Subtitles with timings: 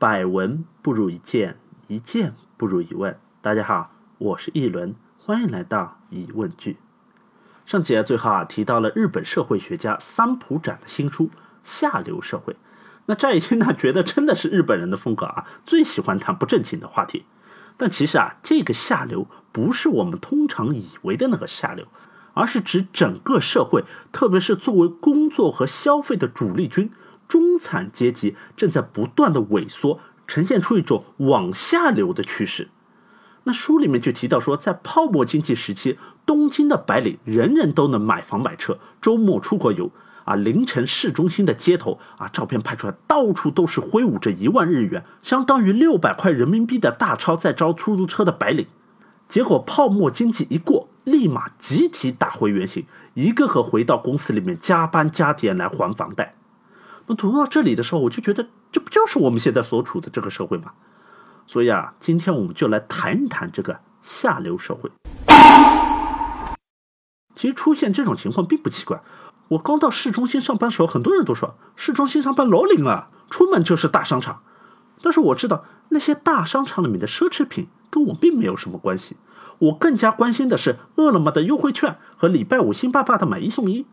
[0.00, 3.18] 百闻不如一见，一见不如一问。
[3.42, 6.78] 大家好，我是一轮，欢迎来到疑问句。
[7.66, 11.26] 上节最后啊提到了日本社会学家三浦展的新书
[11.62, 12.54] 《下流社会》。
[13.04, 17.26] 那乍一听呢，觉得真的是日本人的风格啊，最喜欢谈不正经的话题。
[17.76, 21.86] 但其实啊，这个下流不是我们通常以为的那个下流，
[22.32, 26.90] 而是指整个社会，特别是作为工作和消费的主力军。
[27.30, 32.68] 中产阶级正在不断的萎缩，呈现出一种往下流的趋势。
[33.44, 39.90] 那书里面就提到说，在泡沫经济时期，东京的白领人人都能买房买车，周末出国游
[40.24, 48.66] 啊，凌晨市中心的街头啊，照片拍出来，到处都是挥舞着一万日元，相当于六百块人民币的大钞在招出租车的白领。
[49.28, 56.34] 结果泡沫经济一过，立马集体打回原形，一个个回到公司里面加班加点来还房贷。
[57.10, 60.72] 我读到这里的时候，我就觉得这不就是我们现在所处的这个社会吗？
[61.48, 64.88] 所以啊，今天我们就来谈一谈这个下流社会。
[67.34, 69.02] 其实出现这种情况并不奇怪。
[69.48, 74.42] 我刚到市中心上班的时候，很多人都说市中心上班老灵啊，出门就是大商场。
[75.02, 79.16] 但是我知道那些大商场里面的奢侈品跟我并没有什么关系。
[79.58, 83.84] 我更加关心的是饿了么的优惠券和礼拜五星爸爸的买一送一。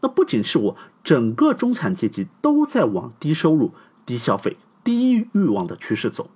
[0.00, 3.72] 那不仅是我，整个中产阶级都在往低收入、
[4.04, 6.30] 低消费、低欲望的趋势走。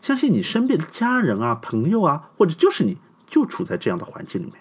[0.00, 4.54] 相信你身边的家人啊、朋友啊，或者就是你就处在这样的环境里面。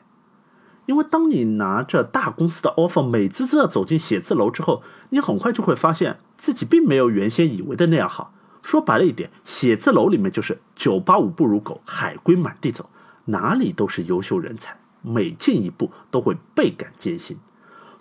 [0.87, 8.33] 因为当你拿着大公司的 offer，美滋滋的走进写字楼之后，你很快就会发现自己并没有原先以为的那样好。
[8.61, 12.89] 说白了一点，写字楼里面就是九八五不如狗，海归满地走，
[13.25, 17.37] 哪里都是优秀人才，每进一步都会倍感艰辛。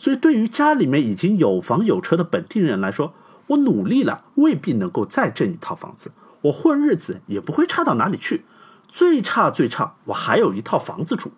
[0.01, 3.13] 所以，对于家里面已经有房有车的本地人来说，
[3.49, 8.47] 我努力了未必能够再挣一套房子，我混日子也不会差到哪里去，
[8.89, 11.33] 最差最差我还有一套房子住。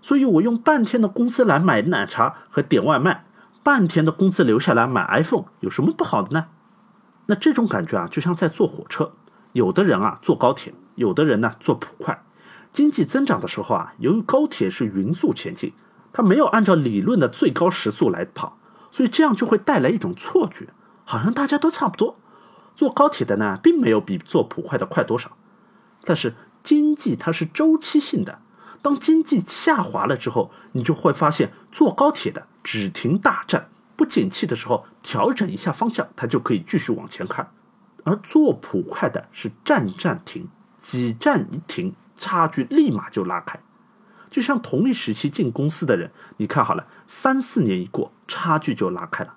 [0.00, 3.24] 所以我用半天的工资来买奶茶和点外卖，
[3.64, 6.46] 半天的工资留下来买 iPhone，有什么不好的呢？
[7.26, 9.14] 那这种感觉啊，就像在坐火车，
[9.52, 12.22] 有的人啊坐高铁，有的人呢坐普快。
[12.72, 15.72] 经济增长的时候啊，由于高铁是匀速前进。
[16.12, 18.58] 它没有按照理论的最高时速来跑，
[18.90, 20.68] 所以这样就会带来一种错觉，
[21.04, 22.16] 好像大家都差不多。
[22.74, 25.36] 坐高铁的呢，并没有比坐普快的快多少。
[26.04, 28.40] 但是经济它是周期性的，
[28.80, 37.46] 当经济下滑了之后，你就会发现坐高铁的只停大站，不景气的时候调整一下方向，它就可以继续往前看；
[38.04, 40.48] 而坐普快的是站站停，
[40.80, 43.60] 几站一停，差距立马就拉开。
[44.30, 49.34] 就像同一时期进公司的人，你看好了，三四年一过，差距就拉开了。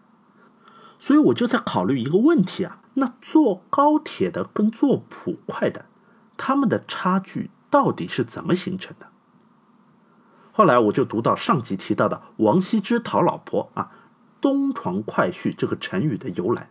[0.99, 5.85] 所以我就在考虑一个问题啊，那坐高铁的跟坐普快的，
[6.37, 9.07] 他们的差距到底是怎么形成的？
[10.51, 13.91] 后来我就读到上集提到的王羲之讨老婆啊，
[14.39, 16.69] 东床快婿这个成语的由来。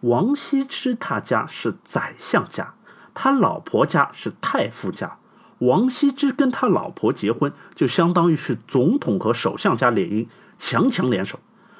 [0.00, 2.74] 王羲之他家是宰相家，
[3.14, 5.18] 他老婆家是太傅家。
[5.58, 10.26] 王羲之跟他老婆结婚，就相当于是总统和首相家联姻，
[10.58, 11.38] 强强联手。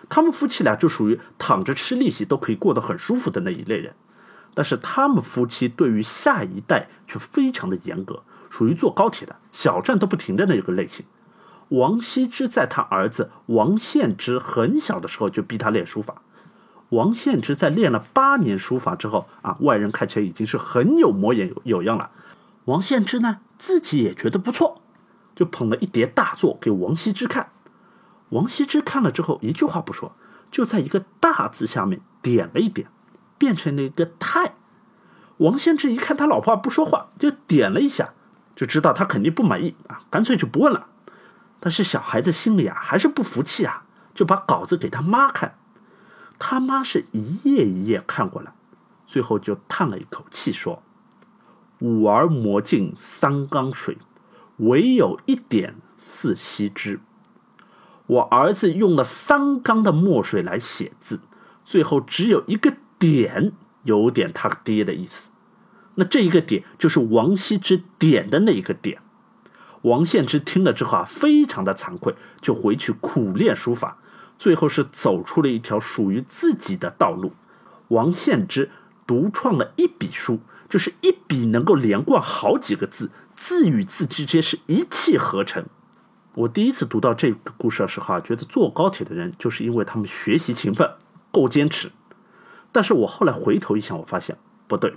[0.08, 3.92] 他们夫妻俩就属于躺着吃利息都可以过得很舒服的那一类人。
[4.54, 11.04] 但是他们夫妻对于下一代却非常的严格，属于坐高铁的小站都不停的那一个类型。
[11.68, 16.22] 王羲之在他儿子王献之很小的时候就逼他练书法。
[16.90, 22.10] 王献之在练了八年书法之后啊，外人看起来已经是很有模样有有样了。
[22.66, 23.40] 王献之呢？
[23.58, 24.82] 自己也觉得不错，
[25.34, 27.52] 就捧了一叠大作给王羲之看。
[28.30, 30.16] 王羲之看了之后，一句话不说，
[30.50, 32.88] 就在一个大字下面点了一点，
[33.38, 34.54] 变成了一个太。
[35.38, 38.14] 王献之一看他老婆不说话，就点了一下，
[38.54, 40.88] 就知道他肯定不满意啊，干脆就不问了。
[41.60, 43.84] 但是小孩子心里啊还是不服气啊，
[44.14, 45.58] 就把稿子给他妈看。
[46.38, 48.52] 他妈是一页一页看过来，
[49.06, 50.82] 最后就叹了一口气说。
[51.80, 53.98] 五儿磨尽三缸水，
[54.56, 57.00] 唯有一点似羲之。
[58.06, 61.20] 我儿子用了三缸的墨水来写字，
[61.64, 63.52] 最后只有一个点，
[63.82, 65.28] 有点他爹的意思。
[65.96, 69.00] 那这一个点就是王羲之点的那一个点。
[69.82, 73.98] 王献之听了之后啊，非常的惭愧，就回去苦练书法，
[74.38, 77.32] 最后是走出了一条属于自己的道路。
[77.88, 78.70] 王献之
[79.06, 80.40] 独创了一笔书。
[80.68, 85.64] 就是一笔能够连贯好几个字，字与字之间是一气呵成。
[86.34, 90.90] 我第一次读到这个故事的时候啊，觉得坐高铁的人就是因为他们学习勤奋、
[91.30, 91.90] 够坚持。
[92.72, 94.36] 但是我后来回头一想，我发现
[94.66, 94.94] 不对，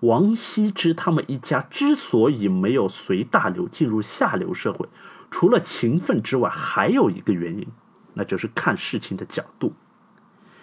[0.00, 4.88] 王羲之他们一家之所以没有随大流进入下流社会，
[5.30, 7.66] 除了勤奋之外，还有一个原因，
[8.14, 9.74] 那就是看事情的角度。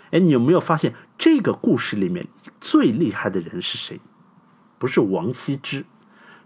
[0.09, 2.25] 哎，你有没有发现这个故事里面
[2.59, 4.01] 最厉害的人是谁？
[4.79, 5.85] 不是王羲之，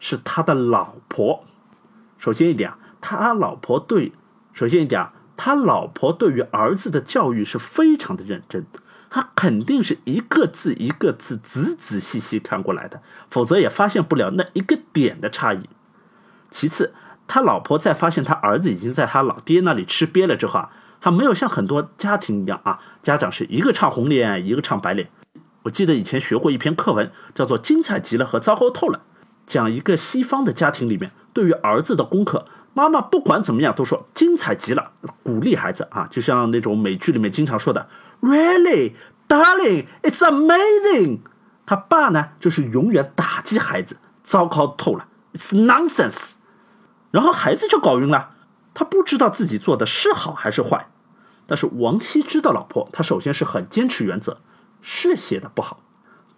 [0.02, 1.46] 是他的老婆。
[2.18, 4.12] 首先一点啊，他老婆对，
[4.52, 5.08] 首先一点，
[5.38, 8.66] 他老婆对于儿子的教育是非常的认真。
[9.10, 15.70] 他肯定是一个字一个字仔仔细细看过来的，否则也发现不了那一个点的差异。
[16.50, 16.96] 其次，
[17.28, 20.70] 他老婆在发现他儿子已经在他老爹那里吃瘪了之后啊，
[21.00, 25.08] 他没有像很多家庭一样啊，家长是一个唱红脸，一个唱白脸。
[25.64, 29.00] 我记得以前学过一篇课文，叫做《精彩极了》和《糟糕透了》，
[29.46, 34.92] 讲一个西方的家庭里面，对于儿子的功课，妈妈不管怎么样都说精彩极了，
[35.24, 37.88] 鼓励孩子啊，就像那种美剧里面经常说的。
[38.22, 38.94] Really,
[39.28, 41.20] darling, it's amazing。
[41.66, 46.34] 他爸呢，就是永远打击孩子，糟糕透了，it's nonsense。
[47.12, 48.32] 然后孩子就搞晕了，
[48.74, 50.88] 他不知道自己做的是好还是坏。
[51.46, 54.40] 但是王羲之的老婆，她首先是很坚持原则，
[54.84, 55.80] 是写的不好，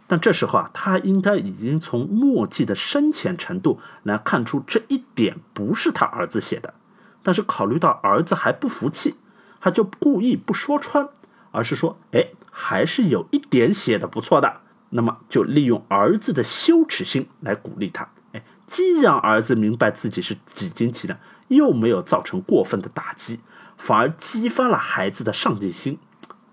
[0.07, 6.73] 但这时候啊，他应该已经从墨迹的深浅程度来看出这一点不是他儿子写的。
[7.21, 9.15] 但是考虑到儿子还不服气，
[9.59, 11.09] 他就故意不说穿。
[11.51, 14.59] 而是说，哎，还是有一点写的不错的，
[14.89, 23.39] 那么就利用儿子的羞耻心来鼓励他，哎，既让儿子明白自己是几斤几两，又没有造成过分的打击，
[23.77, 25.97] 反而激发了孩子的上进心，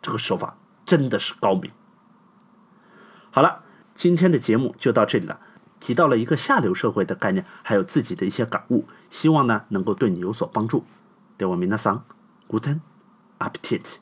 [0.00, 1.72] 这个手法真的是高明。
[3.34, 3.62] 好了，
[3.94, 5.40] 今天的节目就到这里了，
[5.80, 10.84] 提到了一个下流社会的概念，还有自己的一些感悟，希望呢能够对你有所帮助。
[11.38, 12.04] 对我明那桑
[12.46, 12.80] ，Guten
[13.38, 13.96] Appetit。